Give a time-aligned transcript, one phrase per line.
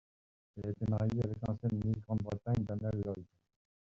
[0.57, 3.23] Il a été marié avec l'ancienne Miss Grande-Bretagne Danielle Lloyd.